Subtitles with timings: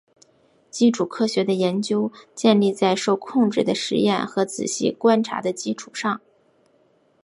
[0.71, 6.19] 基础科学的研究建立在受控制的实验和仔细观察的基础上。